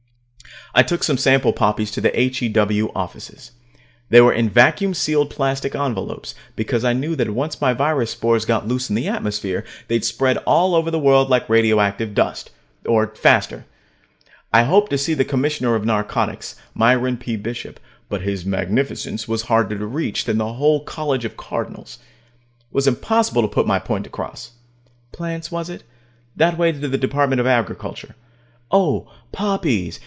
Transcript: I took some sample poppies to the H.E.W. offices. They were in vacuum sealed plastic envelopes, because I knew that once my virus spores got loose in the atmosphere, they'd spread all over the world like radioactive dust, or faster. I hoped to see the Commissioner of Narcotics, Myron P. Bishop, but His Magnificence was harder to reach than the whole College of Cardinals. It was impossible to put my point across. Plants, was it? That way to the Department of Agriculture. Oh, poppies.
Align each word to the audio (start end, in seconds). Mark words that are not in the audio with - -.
I 0.73 0.83
took 0.83 1.03
some 1.03 1.17
sample 1.17 1.51
poppies 1.51 1.91
to 1.91 1.99
the 1.99 2.17
H.E.W. 2.17 2.91
offices. 2.95 3.51
They 4.07 4.21
were 4.21 4.31
in 4.31 4.49
vacuum 4.49 4.93
sealed 4.93 5.29
plastic 5.29 5.75
envelopes, 5.75 6.33
because 6.55 6.85
I 6.85 6.93
knew 6.93 7.13
that 7.17 7.31
once 7.31 7.59
my 7.59 7.73
virus 7.73 8.11
spores 8.11 8.45
got 8.45 8.69
loose 8.69 8.87
in 8.87 8.95
the 8.95 9.09
atmosphere, 9.09 9.65
they'd 9.89 10.05
spread 10.05 10.37
all 10.37 10.73
over 10.73 10.89
the 10.89 10.97
world 10.97 11.29
like 11.29 11.49
radioactive 11.49 12.15
dust, 12.15 12.51
or 12.85 13.07
faster. 13.15 13.65
I 14.53 14.63
hoped 14.63 14.91
to 14.91 14.97
see 14.97 15.13
the 15.13 15.25
Commissioner 15.25 15.75
of 15.75 15.83
Narcotics, 15.83 16.55
Myron 16.73 17.17
P. 17.17 17.35
Bishop, 17.35 17.77
but 18.07 18.21
His 18.21 18.45
Magnificence 18.45 19.27
was 19.27 19.41
harder 19.43 19.77
to 19.77 19.85
reach 19.85 20.23
than 20.23 20.37
the 20.37 20.53
whole 20.53 20.85
College 20.85 21.25
of 21.25 21.35
Cardinals. 21.35 21.99
It 22.69 22.73
was 22.73 22.87
impossible 22.87 23.41
to 23.41 23.47
put 23.49 23.67
my 23.67 23.79
point 23.79 24.07
across. 24.07 24.51
Plants, 25.11 25.51
was 25.51 25.69
it? 25.69 25.83
That 26.37 26.57
way 26.57 26.71
to 26.71 26.87
the 26.87 26.97
Department 26.97 27.41
of 27.41 27.47
Agriculture. 27.47 28.15
Oh, 28.71 29.11
poppies. 29.33 29.99